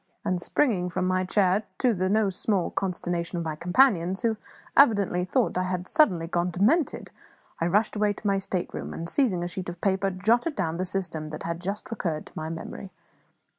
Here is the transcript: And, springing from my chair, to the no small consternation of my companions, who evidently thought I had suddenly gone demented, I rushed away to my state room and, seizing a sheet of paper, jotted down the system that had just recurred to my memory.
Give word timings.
And, 0.25 0.41
springing 0.41 0.89
from 0.89 1.05
my 1.05 1.23
chair, 1.23 1.61
to 1.77 1.93
the 1.93 2.09
no 2.09 2.31
small 2.31 2.71
consternation 2.71 3.37
of 3.37 3.43
my 3.43 3.55
companions, 3.55 4.23
who 4.23 4.35
evidently 4.75 5.23
thought 5.25 5.59
I 5.59 5.65
had 5.65 5.87
suddenly 5.87 6.25
gone 6.25 6.49
demented, 6.49 7.11
I 7.59 7.67
rushed 7.67 7.95
away 7.95 8.13
to 8.13 8.25
my 8.25 8.39
state 8.39 8.73
room 8.73 8.95
and, 8.95 9.07
seizing 9.07 9.43
a 9.43 9.47
sheet 9.47 9.69
of 9.69 9.79
paper, 9.79 10.09
jotted 10.09 10.55
down 10.55 10.77
the 10.77 10.85
system 10.85 11.29
that 11.29 11.43
had 11.43 11.61
just 11.61 11.91
recurred 11.91 12.25
to 12.25 12.33
my 12.35 12.49
memory. 12.49 12.89